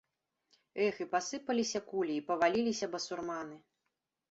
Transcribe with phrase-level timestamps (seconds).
[0.85, 3.63] Эх, і пасыпаліся кулі, і паваліліся басурманы.